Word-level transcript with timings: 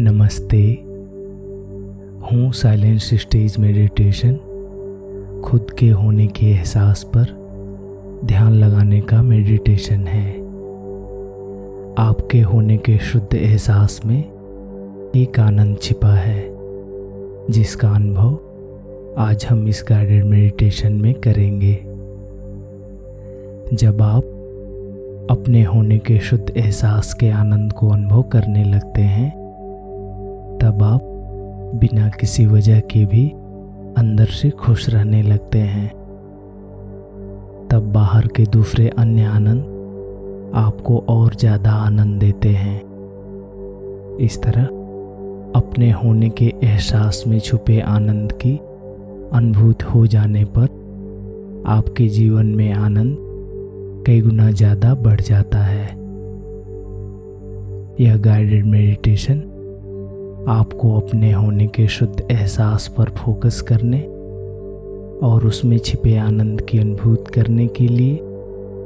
नमस्ते। 0.00 0.58
हूँ 2.26 2.52
silence 2.52 3.10
stage 3.14 3.58
meditation, 3.58 4.36
खुद 5.44 5.70
के 5.70 5.88
होने 5.88 6.26
के 6.26 6.46
एहसास 6.46 7.02
पर 7.16 7.24
ध्यान 8.24 8.52
लगाने 8.52 9.00
का 9.00 9.22
मेडिटेशन 9.22 10.06
है। 10.06 10.32
आपके 11.98 12.40
होने 12.40 12.76
के 12.76 12.98
शुद्ध 12.98 13.34
एहसास 13.34 14.00
में 14.06 14.18
एक 15.16 15.40
आनंद 15.40 15.78
छिपा 15.82 16.14
है, 16.14 16.50
जिसका 17.50 17.90
अनुभव 17.90 19.14
आज 19.18 19.46
हम 19.46 19.68
इस 19.68 19.84
गाइडेड 19.88 20.24
मेडिटेशन 20.24 20.92
में 20.92 21.14
करेंगे। 21.14 21.74
जब 23.76 24.02
आप 24.02 24.22
अपने 25.30 25.64
होने 25.64 25.98
के 25.98 26.18
शुद्ध 26.18 26.52
एहसास 26.56 27.14
के 27.14 27.30
आनंद 27.30 27.72
को 27.72 27.88
अनुभव 27.88 28.22
करने 28.22 28.64
लगते 28.64 29.02
हैं 29.02 29.37
तब 30.62 30.82
आप 30.82 31.00
बिना 31.74 32.08
किसी 32.10 32.46
वजह 32.46 32.80
के 32.80 33.04
भी 33.04 33.28
अंदर 33.98 34.26
से 34.32 34.50
खुश 34.50 34.88
रहने 34.88 35.22
लगते 35.22 35.58
हैं। 35.58 35.88
तब 37.68 37.90
बाहर 37.94 38.26
के 38.26 38.44
दूसरे 38.46 38.88
अन्य 38.88 39.24
आनंद 39.24 40.52
आपको 40.56 40.98
और 41.08 41.34
ज़्यादा 41.34 41.70
आनंद 41.70 42.20
देते 42.20 42.48
हैं। 42.48 42.78
इस 44.20 44.40
तरह 44.42 44.64
अपने 45.56 45.90
होने 45.90 46.28
के 46.30 46.52
एहसास 46.64 47.22
में 47.26 47.38
छुपे 47.40 47.80
आनंद 47.80 48.32
की 48.32 48.56
अनुभूत 49.32 49.82
हो 49.84 50.06
जाने 50.06 50.44
पर 50.58 50.66
आपके 51.68 52.08
जीवन 52.08 52.46
में 52.46 52.72
आनंद 52.72 53.16
कई 54.06 54.20
गुना 54.20 54.50
ज़्यादा 54.50 54.94
बढ़ 54.94 55.20
जाता 55.20 55.58
है। 55.58 55.86
यह 58.00 58.16
गाइडेड 58.16 58.66
मेडिटेशन 58.66 59.42
आपको 60.48 61.00
अपने 61.00 61.32
होने 61.32 61.66
के 61.66 61.88
शुद्ध 61.88 62.28
एहसास 62.30 62.88
पर 62.88 63.04
फोकस 63.04 63.60
करने 63.60 64.00
और 65.26 65.46
उसमें 65.46 65.78
छिपे 65.78 66.16
आनंद 66.16 66.60
की 66.60 66.78
अनुभूत 66.78 67.28
करने 67.28 67.66
के 67.66 67.88
लिए 67.88 68.16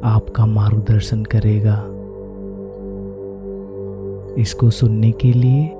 आपका 0.04 0.46
मार्गदर्शन 0.46 1.22
करेगा। 1.24 1.76
इसको 4.42 4.70
सुनने 4.70 5.12
के 5.12 5.32
लिए 5.32 5.70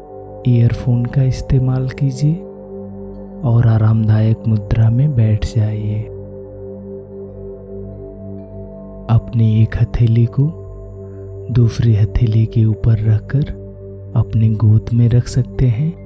ईयरफोन 0.48 1.04
का 1.04 1.22
इस्तेमाल 1.22 1.88
कीजिए 1.88 2.34
और 3.44 3.66
आरामदायक 3.66 4.38
मुद्रा 4.48 4.90
में 4.90 5.14
बैठ 5.14 5.46
जाइए। 5.54 6.02
अपनी 9.10 9.62
एक 9.62 9.76
हथेली 9.82 10.26
को 10.26 10.52
दूसरी 11.50 11.94
हथेली 11.94 12.46
के 12.46 12.64
ऊपर 12.64 12.98
रखकर 12.98 13.61
अपने 14.16 14.50
गोद 14.50 14.86
में 14.92 15.08
रख 15.08 15.26
सकते 15.26 15.66
हैं 15.66 16.02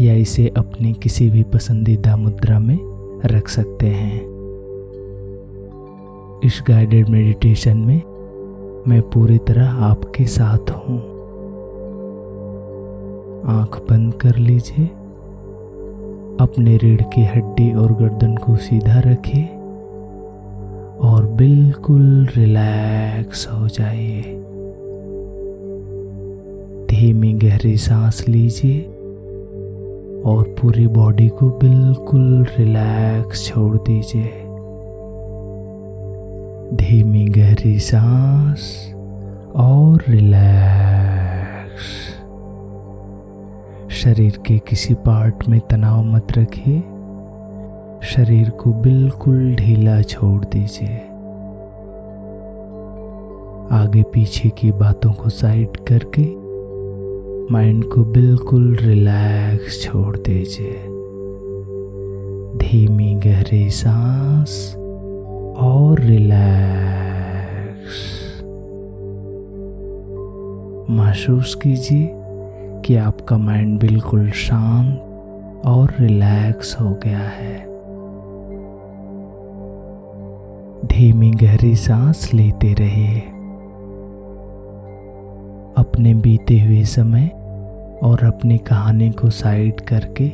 या 0.00 0.14
इसे 0.14 0.52
अपनी 0.56 0.92
किसी 0.92 1.30
भी 1.30 1.42
पसंदीदा 1.42 2.16
मुद्रा 2.16 2.58
में 2.58 2.78
रख 3.24 3.48
सकते 3.48 3.86
हैं। 3.86 4.38
इस 6.44 6.62
गाइडेड 6.68 7.08
मेडिटेशन 7.08 7.76
में 7.76 8.02
मैं 8.88 9.02
पूरी 9.02 9.38
तरह 9.38 9.70
आपके 9.70 10.24
साथ 10.24 10.70
हूँ। 10.70 10.98
आँख 13.46 13.78
बंद 13.90 14.14
कर 14.14 14.36
लीजिए। 14.36 14.86
अपने 16.40 16.76
रीढ़ 16.76 17.02
की 17.02 17.24
हड्डी 17.24 17.72
और 17.72 17.92
गर्दन 17.92 18.36
को 18.36 18.56
सीधा 18.56 19.00
रखिए 19.00 19.44
और 21.08 21.26
बिल्कुल 21.26 22.28
रिलैक्स 22.36 23.48
हो 23.48 23.68
जाइए। 23.68 24.37
धीमी 26.98 27.32
गहरी 27.32 27.76
सांस 27.76 28.28
लीजिए 28.28 28.80
और 30.26 30.56
पूरी 30.60 30.86
बॉडी 30.86 31.28
को 31.28 31.50
बिल्कुल 31.50 32.46
रिलैक्स 32.58 33.46
छोड़ 33.46 33.76
दीजिए। 33.76 34.24
धीमी 36.76 37.24
गहरी 37.24 37.78
सांस 37.78 38.94
और 39.56 40.04
रिलैक्स 40.08 41.84
शरीर 43.90 44.38
के 44.46 44.58
किसी 44.58 44.94
पार्ट 44.94 45.48
में 45.48 45.60
तनाव 45.60 46.02
मत 46.02 46.26
रखिए। 46.38 46.80
शरीर 48.02 48.50
को 48.50 48.72
बिल्कुल 48.72 49.54
ढीला 49.54 50.02
छोड़ 50.02 50.44
दीजिए। 50.44 50.98
आगे 53.78 54.02
पीछे 54.02 54.48
की 54.48 54.72
बातों 54.72 55.12
को 55.12 55.28
साइड 55.28 55.76
करके 55.76 56.47
माइंड 57.52 57.84
को 57.84 58.04
बिल्कुल 58.04 58.76
रिलैक्स 58.76 59.82
छोड़ 59.82 60.16
दीजिए। 60.16 60.72
धीमी 62.58 63.14
गहरी 63.14 63.70
सांस 63.70 64.74
और 65.58 66.00
रिलैक्स। 66.00 66.42
महसूस 70.90 71.54
कीजिए 71.54 72.12
कि 72.84 72.96
आपका 72.96 73.38
माइंड 73.38 73.80
बिल्कुल 73.80 74.30
शांत 74.30 74.98
और 75.66 75.94
रिलैक्स 76.00 76.80
हो 76.80 76.98
गया 77.04 77.18
है। 77.18 77.58
धीमी 80.86 81.30
गहरी 81.30 81.76
सांस 81.76 82.34
लेते 82.34 82.72
रहिए। 82.72 83.22
अपने 85.76 86.14
बीते 86.14 86.60
हुए 86.60 86.84
समय 86.84 87.30
और 88.02 88.24
अपनी 88.24 88.58
कहानी 88.58 89.10
को 89.10 89.30
साइड 89.30 89.80
करके 89.80 90.28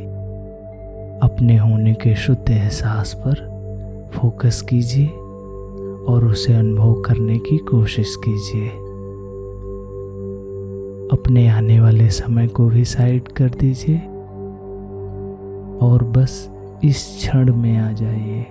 अपने 1.27 1.57
होने 1.57 1.95
के 1.95 2.15
शुद्ध 2.15 2.51
एहसास 2.51 3.15
पर 3.15 3.55
फोकस 4.15 4.63
कीजिए 4.63 5.07
और 6.09 6.25
उसे 6.25 6.55
अनुभव 6.55 6.95
करने 6.95 7.39
की 7.39 7.59
कोशिश 7.59 8.17
कीजिए। 8.29 8.69
अपने 11.19 11.49
आने 11.49 11.81
वाले 11.81 12.09
समय 12.09 12.47
को 12.47 12.69
भी 12.69 12.85
साइड 12.85 13.29
कर 13.29 13.49
दीजिए 13.49 13.99
और 15.87 16.05
बस 16.17 16.51
इस 16.85 17.17
क्षण 17.19 17.55
में 17.55 17.79
आ 17.79 17.93
जाइए। 17.93 18.47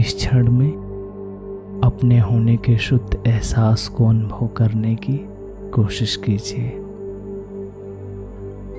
इस 0.00 0.14
क्षण 0.14 0.50
में 0.50 1.80
अपने 1.84 2.20
होने 2.20 2.56
के 2.56 2.76
शुद्ध 2.76 3.22
एहसास 3.26 3.88
को 3.88 4.06
अनुभव 4.06 4.46
करने 4.46 4.94
की 4.94 5.20
कोशिश 5.74 6.16
कीजिए। 6.16 6.83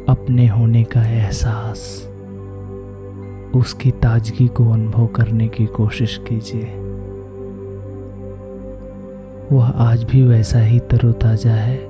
अपने 0.09 0.47
होने 0.47 0.83
का 0.83 1.03
एहसास। 1.03 2.11
उसकी 3.55 3.91
ताजगी 3.91 4.47
को 4.47 4.71
अनुभव 4.71 5.07
करने 5.07 5.47
की 5.47 5.65
कोशिश 5.65 6.21
कीजिए। 6.27 6.85
वह 9.51 9.69
आज 9.69 10.03
भी 10.03 10.23
वैसा 10.23 10.59
ही 10.59 10.79
तरोताजा 10.79 11.51
है, 11.51 11.89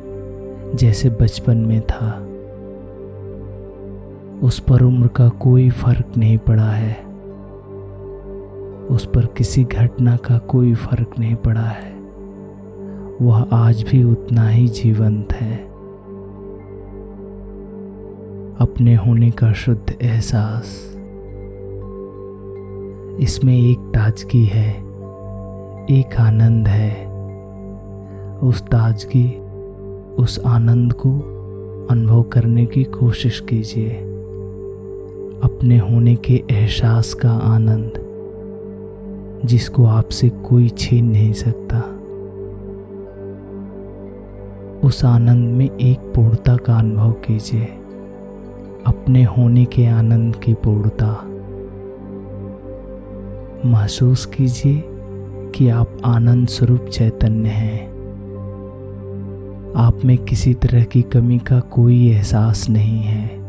जैसे 0.75 1.09
बचपन 1.09 1.57
में 1.57 1.81
था। 1.81 2.21
उस 4.47 4.59
पर 4.59 4.81
उम्र 4.81 5.07
का 5.07 5.29
कोई 5.29 5.69
फ़र्क 5.69 6.05
नहीं 6.17 6.37
पड़ा 6.37 6.69
है। 6.69 7.05
उस 8.87 9.05
पर 9.05 9.25
किसी 9.25 9.63
घटना 9.63 10.15
का 10.15 10.37
कोई 10.37 10.73
फ़र्क 10.73 11.11
नहीं 11.19 11.35
पड़ा 11.35 11.61
है। 11.61 11.95
वह 13.21 13.47
आज 13.53 13.83
भी 13.83 14.03
उतना 14.03 14.49
ही 14.49 14.67
जीवंत 14.67 15.33
है। 15.33 15.74
अपने 18.59 18.95
होने 18.95 19.31
का 19.31 19.53
शुद्ध 19.53 19.93
एहसास। 20.01 20.95
इसमें 23.19 23.57
एक 23.57 23.77
ताजगी 23.77 24.45
है, 24.45 24.71
एक 25.85 26.15
आनंद 26.19 26.67
है। 26.67 27.07
उस 28.39 28.61
ताजगी, 28.61 29.39
उस 30.23 30.39
आनंद 30.45 30.93
को 30.93 31.09
अनुभव 31.91 32.23
करने 32.23 32.65
की 32.65 32.83
कोशिश 32.83 33.39
कीजिए। 33.39 33.89
अपने 35.43 35.79
होने 35.79 36.15
के 36.15 36.43
एहसास 36.51 37.13
का 37.13 37.31
आनंद, 37.31 37.91
जिसको 39.45 39.85
आपसे 39.85 40.29
कोई 40.29 40.69
छीन 40.69 41.05
नहीं 41.05 41.33
सकता। 41.33 41.79
उस 44.87 45.05
आनंद 45.05 45.55
में 45.55 45.77
एक 45.77 45.99
पूर्णता 45.99 46.55
का 46.55 46.77
अनुभव 46.77 47.11
कीजिए। 47.11 47.67
अपने 48.85 49.23
होने 49.23 49.65
के 49.65 49.85
आनंद 49.85 50.35
की 50.35 50.53
पूर्णता। 50.53 51.21
महसूस 53.69 54.25
कीजिए 54.25 54.83
कि 55.55 55.69
आप 55.69 55.97
आनंद 56.05 56.47
स्वरूप 56.47 56.85
चैतन्य 56.85 57.49
हैं। 57.49 57.95
आप 59.75 59.99
में 60.05 60.17
किसी 60.17 60.53
तरह 60.53 60.83
की 60.83 61.01
कमी 61.01 61.39
का 61.39 61.59
कोई 61.59 62.07
एहसास 62.09 62.69
नहीं 62.69 63.01
है। 63.01 63.39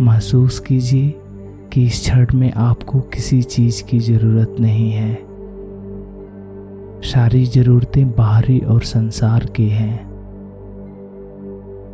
महसूस 0.00 0.58
कीजिए 0.58 1.14
कि 1.72 1.86
इस 1.86 2.00
क्षण 2.00 2.26
में 2.34 2.52
आपको 2.52 3.00
किसी 3.00 3.42
चीज़ 3.42 3.84
की 3.84 3.98
ज़रूरत 3.98 4.56
नहीं 4.60 4.92
है। 4.92 5.18
सारी 7.02 7.46
जरूरतें 7.46 8.10
बाहरी 8.10 8.60
और 8.60 8.82
संसार 8.82 9.46
की 9.46 9.68
हैं। 9.68 10.05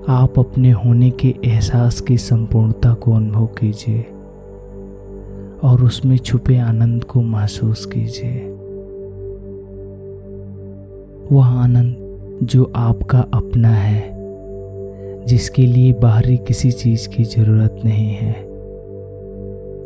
आप 0.08 0.38
अपने 0.38 0.70
होने 0.70 1.10
के 1.10 1.34
एहसास 1.44 2.00
की 2.00 2.19
संपूर्णता 2.19 2.94
को 2.94 3.12
अनुभव 3.12 3.46
कीजिए 3.46 4.02
और 5.69 5.84
उसमें 5.84 6.19
छुपे 6.19 6.58
आनंद 6.58 7.04
को 7.04 7.22
महसूस 7.22 7.87
कीजिए। 7.87 8.49
वह 11.32 11.46
आनंद 11.46 11.96
जो 12.43 12.72
आपका 12.76 13.20
अपना 13.20 13.69
है, 13.69 14.16
जिसके 15.26 15.66
लिए 15.66 15.93
बाहरी 15.93 16.37
किसी 16.37 16.72
चीज़ 16.72 17.08
की 17.08 17.25
ज़रूरत 17.25 17.81
नहीं 17.84 18.08
है, 18.08 18.32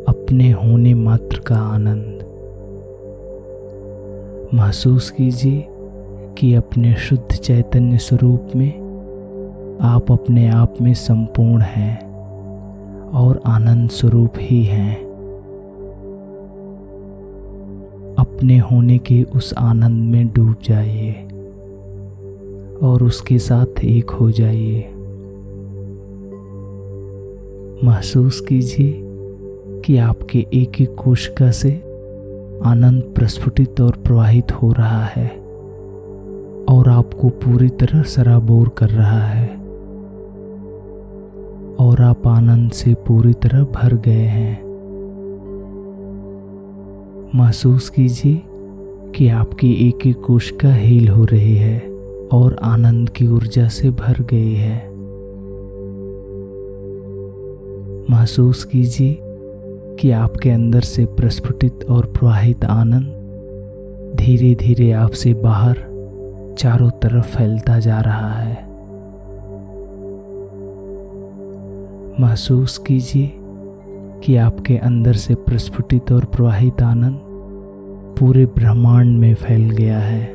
अपने 0.07 0.51
होने 0.51 0.93
मात्र 0.93 1.39
का 1.39 1.55
आनंद। 1.55 2.25
महसूस 4.53 5.09
कीजिए 5.09 5.65
कि 6.37 6.53
अपने 6.53 6.95
शुद्ध 6.95 7.35
चैतन्य 7.35 7.97
स्वरूप 7.97 8.47
में 8.55 8.86
आप 9.81 10.11
अपने 10.11 10.47
आप 10.49 10.73
में 10.81 10.93
संपूर्ण 10.93 11.61
हैं 11.61 12.01
और 13.09 13.41
आनंद 13.45 13.89
स्वरूप 13.89 14.33
ही 14.37 14.63
हैं। 14.63 14.95
अपने 18.19 18.57
होने 18.57 18.97
के 18.97 19.23
उस 19.23 19.53
आनंद 19.57 20.11
में 20.11 20.27
डूब 20.33 20.55
जाइए 20.63 21.11
और 22.81 23.03
उसके 23.03 23.39
साथ 23.39 23.79
एक 23.83 24.09
हो 24.09 24.31
जाइए। 24.31 24.89
महसूस 27.83 28.41
कीजिए 28.41 29.01
कि 29.85 29.97
आपके 29.97 30.45
एक 30.53 30.81
एक 30.81 30.95
कोशिका 30.95 31.51
से 31.51 31.71
आनंद 32.65 33.03
प्रस्फुटित 33.15 33.81
और 33.81 33.91
प्रवाहित 33.91 34.51
हो 34.51 34.71
रहा 34.71 35.05
है 35.05 35.27
और 36.69 36.89
आपको 36.89 37.29
पूरी 37.29 37.69
तरह 37.69 38.01
सराबोर 38.03 38.69
कर 38.69 38.89
रहा 38.89 39.21
है। 39.21 39.56
और 41.79 42.01
आप 42.01 42.27
आनंद 42.27 42.71
से 42.71 42.93
पूरी 42.93 43.33
तरह 43.33 43.63
भर 43.63 43.93
गए 43.93 44.25
हैं। 44.25 44.67
महसूस 47.35 47.89
कीजिए 47.89 48.41
कि 49.15 49.27
आपकी 49.27 49.73
एक 49.73 50.07
एक 50.07 50.21
कोशिका 50.21 50.73
हील 50.73 51.09
हो 51.09 51.25
रही 51.25 51.55
है 51.55 51.79
और 52.31 52.59
आनंद 52.63 53.09
की 53.09 53.27
ऊर्जा 53.27 53.67
से 53.67 53.89
भर 53.89 54.21
गई 54.21 54.53
है। 54.53 54.97
महसूस 58.09 58.63
कीजिए 58.63 59.17
कि 59.99 60.11
आपके 60.11 60.49
अंदर 60.49 60.81
से 60.81 61.05
प्रस्फुटित 61.05 61.79
और 61.89 62.05
प्रवाहित 62.05 62.65
आनंद 62.65 63.13
धीरे 64.15 64.55
धीरे 64.55 64.91
आपसे 64.91 65.33
बाहर 65.33 65.75
चारों 66.59 66.89
तरफ़ 66.89 67.37
फैलता 67.37 67.79
जा 67.79 67.99
रहा 68.01 68.33
है। 68.33 68.66
महसूस 72.19 72.77
कीजिए 72.77 73.31
कि 74.23 74.35
आपके 74.35 74.77
अंदर 74.77 75.13
से 75.13 75.35
प्रस्फुटित 75.35 76.11
और 76.11 76.25
प्रवाहित 76.25 76.81
आनंद 76.81 77.19
पूरे 78.19 78.45
ब्रह्मांड 78.45 79.19
में 79.19 79.33
फैल 79.33 79.69
गया 79.69 79.99
है। 79.99 80.25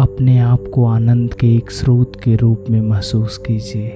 अपने 0.00 0.38
आप 0.38 0.64
को 0.74 0.84
आनंद 0.84 1.34
के 1.34 1.56
एक 1.56 1.70
स्रोत 1.70 2.16
के 2.16 2.36
रूप 2.36 2.64
में 2.70 2.80
महसूस 2.80 3.38
कीजिए, 3.38 3.92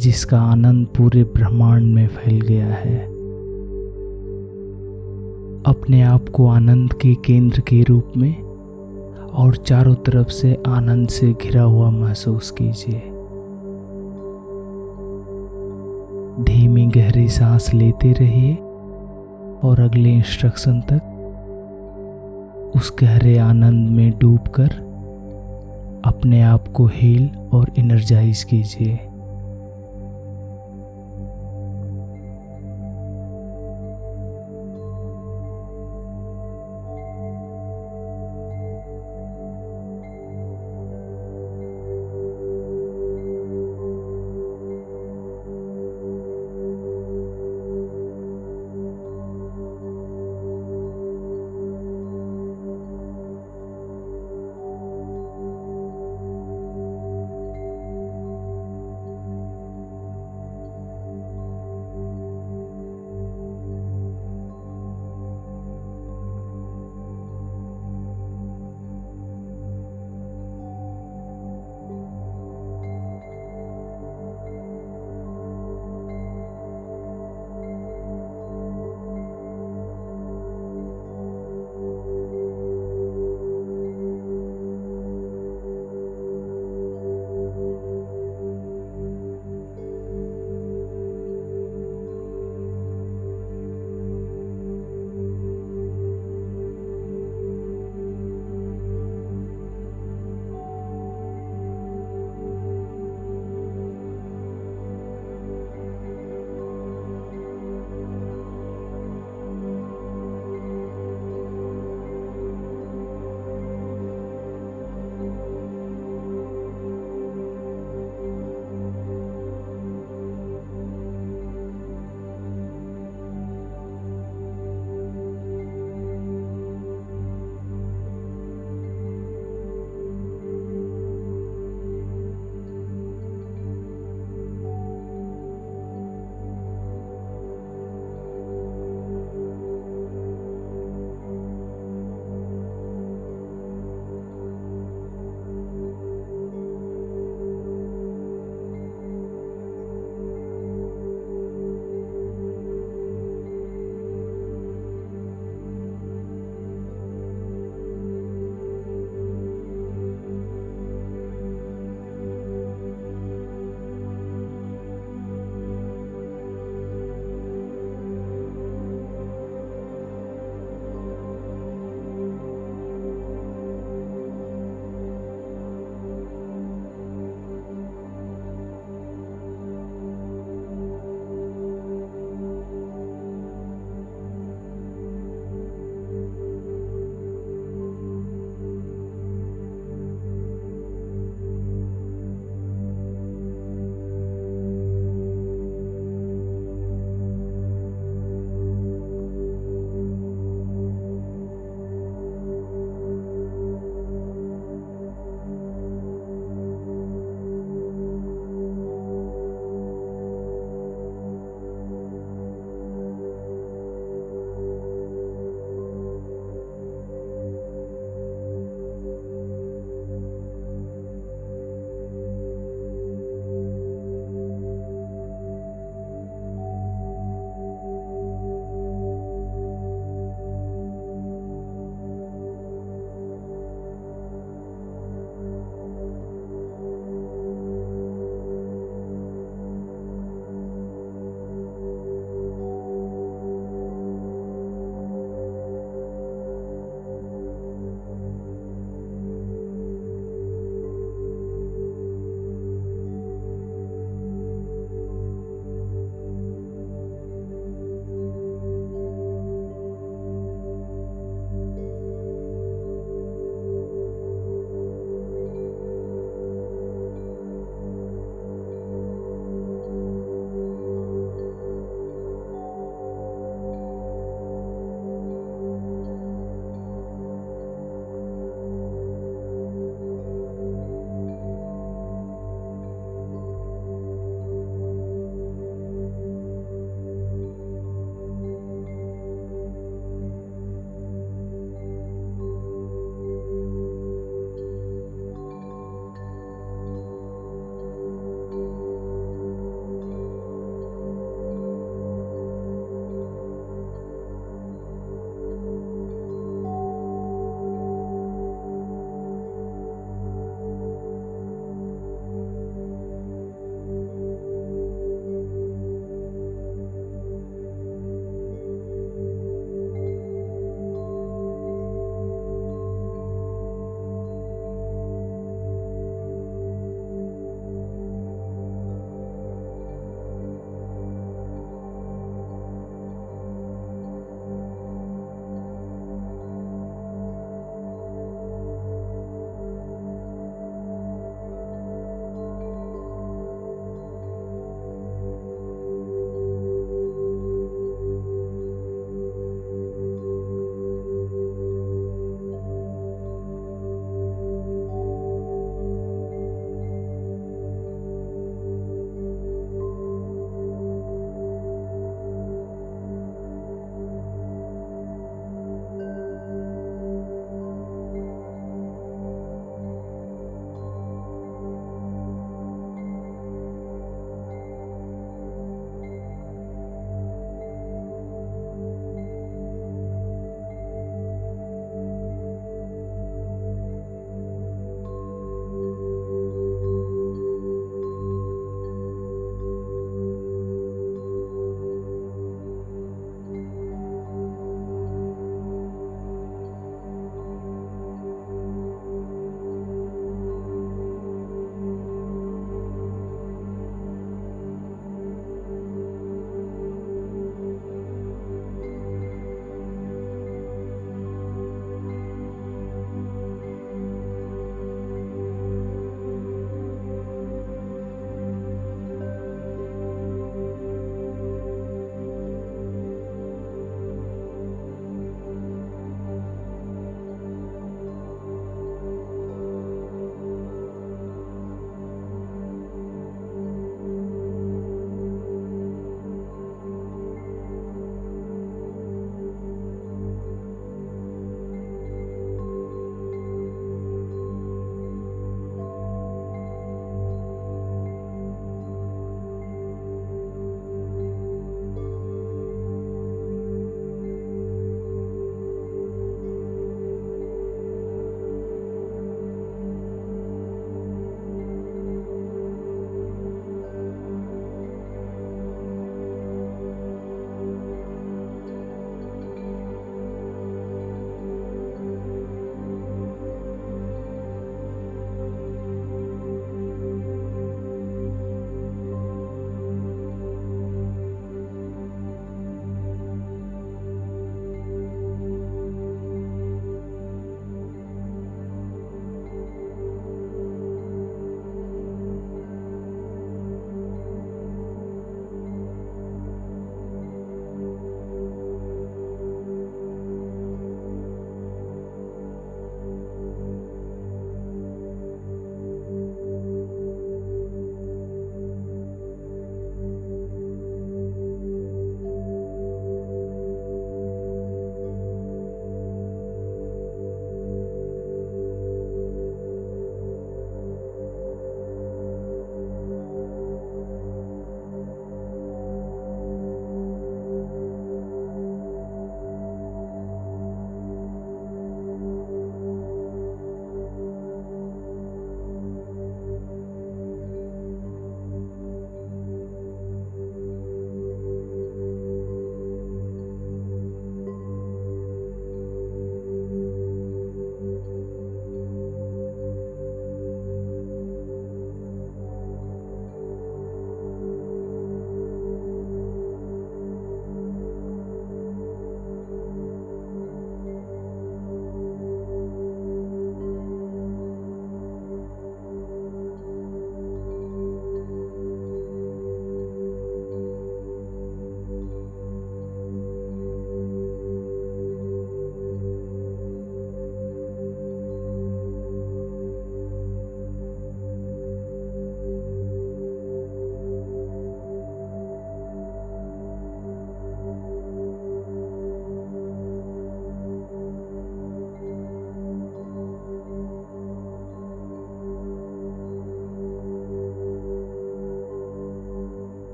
जिसका 0.00 0.40
आनंद 0.40 0.86
पूरे 0.86 1.24
ब्रह्मांड 1.24 1.94
में 1.94 2.06
फैल 2.06 2.40
गया 2.40 2.66
है। 2.66 3.04
अपने 5.66 6.02
आप 6.02 6.28
को 6.28 6.46
आनंद 6.46 6.92
के 6.92 7.14
केंद्र 7.14 7.60
के 7.60 7.82
रूप 7.82 8.12
में 8.16 8.51
और 9.34 9.56
चारों 9.56 9.94
तरफ़ 9.94 10.28
से 10.28 10.62
आनंद 10.66 11.08
से 11.08 11.32
घिरा 11.32 11.62
हुआ 11.62 11.90
महसूस 11.90 12.50
कीजिए। 12.50 13.00
धीमी 16.44 16.86
गहरी 16.86 17.28
सांस 17.28 17.74
लेते 17.74 18.12
रहिए 18.12 18.54
और 19.62 19.80
अगले 19.80 20.10
इंस्ट्रक्शन 20.10 20.80
तक 20.80 21.08
उस 22.76 22.96
गहरे 23.00 23.38
आनंद 23.38 23.90
में 23.90 24.18
डूबकर 24.18 24.68
अपने 26.04 26.42
आप 26.42 26.68
को 26.68 26.86
हील 26.86 27.30
और 27.52 27.72
इनर्जाइज 27.78 28.44
कीजिए। 28.44 28.98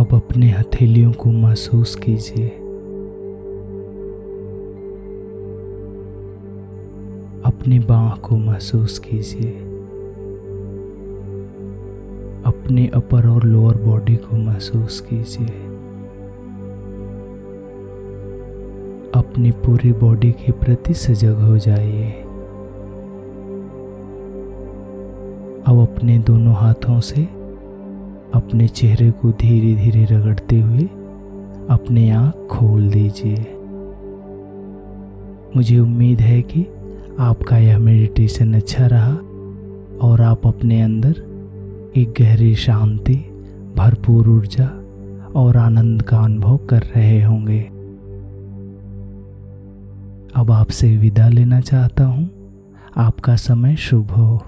अब 0.00 0.08
अपने 0.12 0.50
हथेलियों 0.50 1.12
को 1.12 1.32
महसूस 1.32 1.94
कीजिए। 1.94 2.48
अपनी 7.44 7.78
बाह 7.78 8.14
को 8.14 8.36
महसूस 8.36 8.98
कीजिए। 8.98 9.50
अपने 12.46 12.90
अपर 12.94 13.28
और 13.28 13.44
लोअर 13.44 13.76
बॉडी 13.76 14.16
को 14.16 14.36
महसूस 14.36 15.00
कीजिए। 15.00 15.46
अपनी 19.14 19.50
पूरी 19.50 19.92
बॉडी 19.92 20.32
के 20.32 20.52
प्रति 20.52 20.94
सजग 20.94 21.34
हो 21.34 21.58
जाइए। 21.58 22.10
अब 25.66 25.88
अपने 25.90 26.18
दोनों 26.18 26.54
हाथों 26.54 27.00
से 27.00 27.39
अपने 28.34 28.68
चेहरे 28.68 29.10
को 29.10 29.30
धीरे 29.30 29.74
धीरे 29.74 30.04
रगड़ते 30.04 30.60
हुए 30.60 30.82
अपने 31.70 32.10
आँख 32.10 32.34
खोल 32.50 32.90
दीजिए। 32.90 33.56
मुझे 35.56 35.78
उम्मीद 35.78 36.20
है 36.20 36.42
कि 36.42 36.66
आपका 37.18 37.58
यह 37.58 37.78
मेडिटेशन 37.78 38.54
अच्छा 38.54 38.86
रहा 38.86 39.12
और 40.06 40.20
आप 40.20 40.46
अपने 40.46 40.82
अंदर 40.82 41.10
एक 41.96 42.14
गहरी 42.18 42.54
शांति, 42.54 43.16
भरपूर 43.76 44.28
ऊर्जा 44.28 44.66
और 45.40 45.56
आनंद 45.56 46.02
का 46.02 46.18
अनुभव 46.18 46.56
कर 46.56 46.82
रहे 46.82 47.22
होंगे। 47.22 47.60
अब 50.36 50.50
आपसे 50.50 50.96
विदा 50.96 51.28
लेना 51.28 51.60
चाहता 51.60 52.04
हूँ। 52.04 52.30
आपका 52.96 53.36
समय 53.36 53.76
शुभ 53.76 54.10
हो। 54.10 54.42